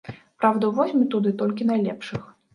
Праўда 0.39 0.71
возьмуць 0.77 1.11
туды 1.13 1.35
толькі 1.43 1.69
найлепшых. 1.75 2.21